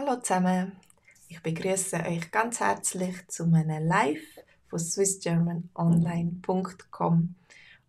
[0.00, 0.72] Hallo zusammen,
[1.28, 7.34] ich begrüße euch ganz herzlich zu meinem Live von swissgermanonline.com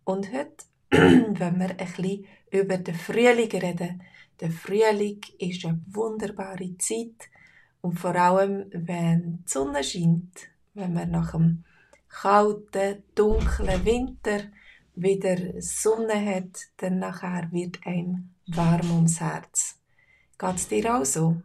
[0.04, 4.02] und heute wenn wir ein bisschen über den Frühling reden.
[4.40, 7.30] Der Frühling ist eine wunderbare Zeit
[7.80, 11.64] und vor allem, wenn die Sonne scheint, wenn wir nach dem
[12.10, 14.40] kalten, dunklen Winter
[14.94, 19.78] wieder Sonne hat, dann nachher wird einem warm ums Herz.
[20.36, 21.40] Geht's dir auch so?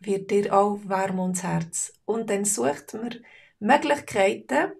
[0.00, 1.92] Wird dir auch warm ums Herz?
[2.04, 3.16] Und dann sucht man
[3.60, 4.72] Möglichkeiten,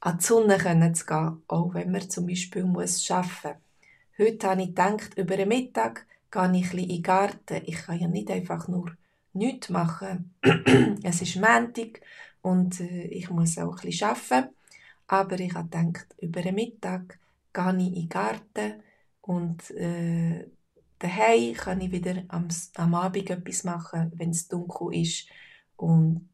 [0.00, 3.58] an die Sonne zu gehen, auch wenn man zum Beispiel muss arbeiten
[4.18, 4.28] muss.
[4.28, 7.62] Heute habe ich gedacht, über den Mittag gehe ich ein in den Garten.
[7.64, 8.96] Ich kann ja nicht einfach nur
[9.32, 10.34] nichts machen.
[11.02, 12.00] es ist Montag
[12.42, 14.54] und äh, ich muss auch ein arbeiten.
[15.06, 17.18] Aber ich habe gedacht, über den Mittag
[17.52, 18.82] gehe ich in den Garten
[19.22, 20.46] und äh,
[21.00, 25.26] daheim kann ich wieder am, am Abend etwas machen, wenn es dunkel ist.
[25.76, 26.28] Und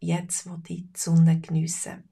[0.00, 2.08] jetzt ich die Sonne geniessen.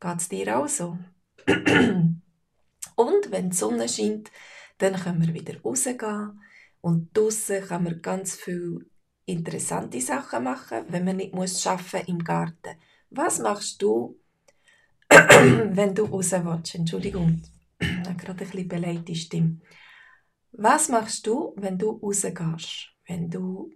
[0.00, 0.98] Geht es dir auch so?
[1.46, 4.30] und wenn die Sonne scheint,
[4.78, 6.40] dann können wir wieder rausgehen.
[6.80, 8.86] Und draussen kann man ganz viele
[9.26, 12.76] interessante Sachen machen, wenn man nicht muss arbeiten im Garten.
[13.10, 14.18] Was machst du,
[15.08, 16.74] wenn du raus willst?
[16.74, 17.42] Entschuldigung,
[17.78, 19.60] ich habe gerade ein bisschen beleidigte Stimme.
[20.56, 22.92] Was machst du, wenn du rausgehst?
[23.06, 23.72] Wenn du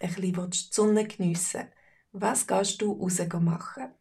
[0.00, 1.76] ein bisschen die Sonne geniessen willst?
[2.12, 3.94] Was gehst du raus machen?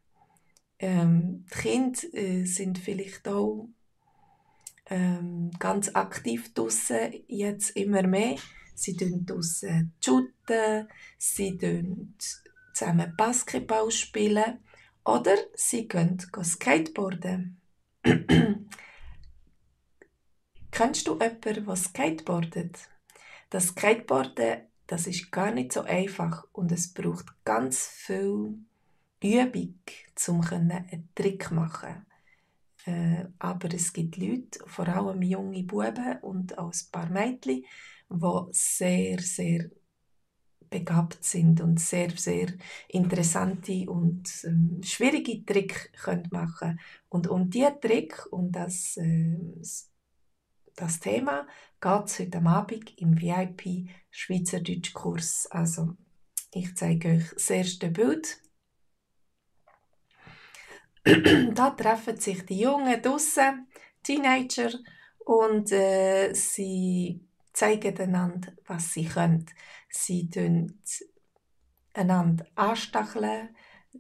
[0.80, 3.70] Ähm, die Kinder äh, sind vielleicht auch
[4.88, 8.38] ähm, ganz aktiv draussen, jetzt immer mehr.
[8.74, 10.88] Sie tun draussen shooten,
[11.18, 12.16] sie tun
[12.74, 14.60] zusammen Basketball spielen
[15.06, 17.62] oder sie gehen Skateboarden.
[20.76, 22.78] Kennst du jemanden, der skateboardet?
[23.50, 28.58] Das Skateboarden, das ist gar nicht so einfach und es braucht ganz viel
[29.24, 29.80] Übung,
[30.28, 32.06] um einen Trick zu machen.
[32.86, 37.64] Äh, aber es gibt Leute, vor allem junge Buben und auch ein paar Mädchen,
[38.10, 39.70] die sehr, sehr
[40.70, 42.48] begabt sind und sehr, sehr
[42.90, 49.95] interessante und ähm, schwierige Tricks können machen Und um diesen Trick und das, äh, das
[51.00, 51.48] Thema
[51.82, 55.48] geht heute Abend im VIP Schweizerdeutsch-Kurs.
[55.52, 55.96] Also,
[56.52, 58.40] ich zeige euch das erste Bild
[61.54, 63.68] da treffen sich die Jungen draussen,
[64.02, 64.72] Teenager,
[65.20, 69.46] und äh, sie zeigen einander, was sie können.
[69.90, 70.82] Sie tun
[71.94, 73.56] einander anstacheln.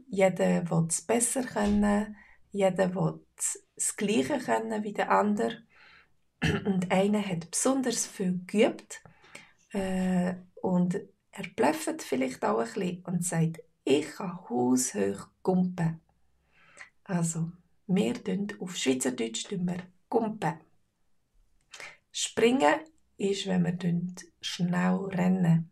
[0.07, 2.15] Jeder will es besser können.
[2.51, 5.63] Jeder will das Gleiche können wie der andere.
[6.65, 9.01] Und einer hat besonders viel geübt.
[9.71, 10.99] Äh, und
[11.31, 16.01] er blöffet vielleicht auch ein bisschen und sagt, ich kann haushoch gumpen.
[17.03, 17.51] Also,
[17.87, 19.47] wir tun auf Schweizerdeutsch
[20.09, 20.53] gumpen.
[22.11, 22.79] Springen
[23.17, 23.77] ist, wenn wir
[24.41, 25.69] schnell rennen.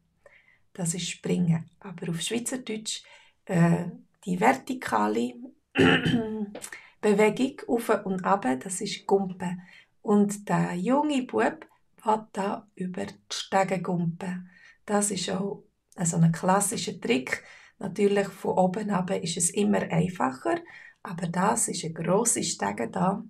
[0.74, 1.70] Das ist Springen.
[1.80, 3.04] Aber auf Schweizerdeutsch
[3.46, 3.86] äh,
[4.26, 5.34] die vertikale
[7.02, 9.62] Bewegung auf und ab, das ist Gumpen.
[10.04, 11.66] Und der junge Bub
[12.02, 14.50] hat da über die Stege gumpen.
[14.86, 15.64] Das ist auch
[15.96, 17.44] also ein klassischer Trick.
[17.80, 20.58] Natürlich von oben ab ist es immer einfacher,
[21.02, 23.24] aber das ist eine grosse Stege da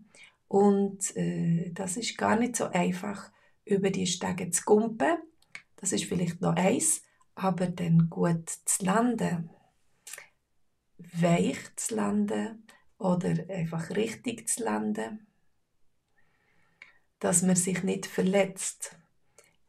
[0.47, 3.31] und äh, das ist gar nicht so einfach,
[3.65, 5.17] über die Stege zu kumpen.
[5.77, 7.01] Das ist vielleicht noch eins,
[7.35, 9.49] aber dann gut zu landen,
[10.97, 12.67] weich zu landen
[12.97, 15.27] oder einfach richtig zu landen,
[17.23, 18.97] dass man sich nicht verletzt.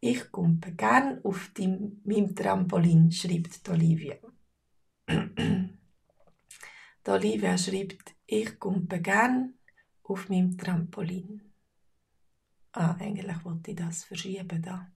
[0.00, 4.16] Ich kumpe gern auf dem, meinem Trampolin, schreibt Olivia.
[7.06, 9.54] Olivia schreibt, ich kumpe gern
[10.02, 11.42] auf meinem Trampolin.
[12.72, 14.90] Ah, eigentlich wollte ich das verschieben da.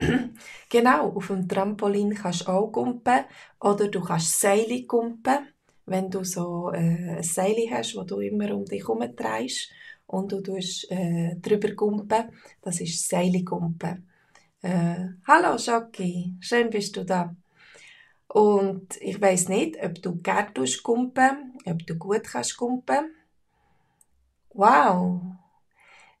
[0.70, 3.26] genau, auf dem Trampolin kannst du auch kumpen
[3.60, 5.48] oder du kannst Seile kumpen,
[5.84, 9.70] wenn du so äh, ein Seil hast, wo du immer um dich herum drehst
[10.06, 12.32] und du tust, äh, drüber kumpen.
[12.62, 14.08] Das ist Seilkumpen.
[14.62, 17.34] Äh, Hallo Jackie, schön bist du da.
[18.28, 23.14] Und ich weiß nicht, ob du gerne kumpen, ob du gut kannst kumpen.
[24.50, 25.22] Wow!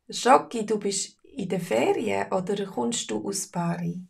[0.08, 4.00] Schocki, du bist in der Ferien oder kommst du aus Bari?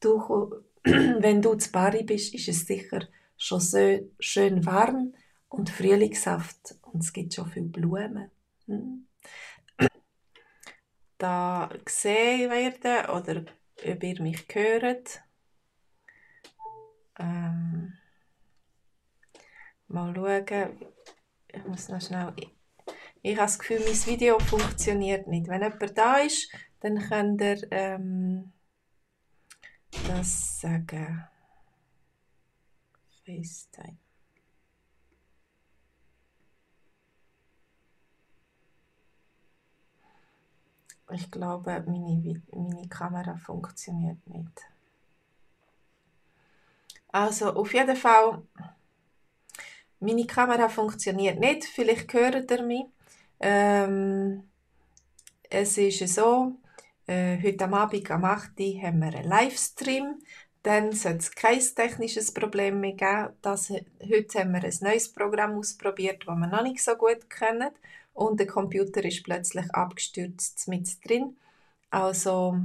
[0.00, 0.50] Du,
[0.84, 3.06] wenn du zu Bari bist, ist es sicher
[3.36, 5.14] schon so schön warm
[5.48, 8.30] und frühlingshaft und es gibt schon viele Blumen.
[8.66, 9.06] Hm.
[11.18, 13.42] Da gesehen werden oder
[13.84, 15.22] ob ihr mich hört,
[17.18, 17.94] Ähm,
[19.88, 20.86] mal schauen.
[21.48, 22.32] Ich muss noch schnell.
[22.36, 22.54] Ich,
[23.22, 25.48] ich habe das Gefühl, mein Video funktioniert nicht.
[25.48, 28.52] Wenn jemand da ist, dann könnt ihr ähm,
[30.08, 31.26] das sagen.
[33.24, 34.05] FaceTime.
[41.12, 44.62] Ich glaube, meine, meine Kamera funktioniert nicht.
[47.08, 48.42] Also, auf jeden Fall,
[50.00, 51.64] meine Kamera funktioniert nicht.
[51.64, 52.86] Vielleicht hört ihr mich.
[53.38, 54.42] Ähm,
[55.48, 56.56] es ist so,
[57.06, 58.58] äh, heute am Abend am 8.
[58.58, 60.18] Uhr haben wir einen Livestream.
[60.66, 63.36] Dann sollte es kein technisches Problem mehr geben.
[63.40, 67.70] Das, heute haben wir ein neues Programm ausprobiert, das wir noch nicht so gut kennen.
[68.14, 71.36] Und der Computer ist plötzlich abgestürzt mit drin.
[71.88, 72.58] Also,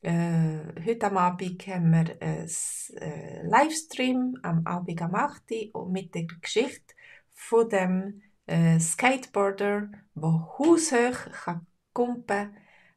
[0.00, 2.48] äh, heute am Abend haben wir einen
[2.96, 5.42] äh, Livestream am Abend am 8.
[5.74, 6.92] Uhr mit der Geschichte
[7.34, 11.68] von dem äh, Skateboarder, der haushoch kann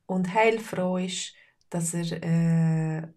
[0.08, 1.36] und heilfroh ist,
[1.70, 3.08] dass er äh,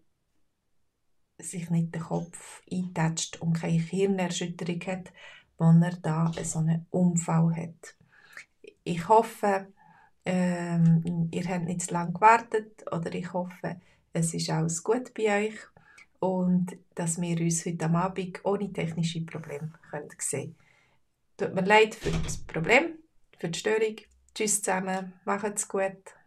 [1.39, 5.11] sich nicht den Kopf eintätscht und keine Hirnerschütterung hat,
[5.57, 7.95] wenn er da so einen Unfall hat.
[8.83, 9.67] Ich hoffe,
[10.25, 13.79] ähm, ihr habt nicht zu lange gewartet oder ich hoffe,
[14.13, 15.55] es ist alles gut bei euch
[16.19, 19.71] und dass wir uns heute Abend ohne technische Probleme
[20.17, 20.55] sehen können.
[21.37, 22.99] Tut mir leid für das Problem,
[23.37, 23.95] für die Störung.
[24.33, 26.18] Tschüss zusammen, macht's gut.